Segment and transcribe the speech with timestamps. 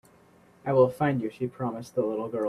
[0.65, 2.39] "I will find you.", she promised the little girl.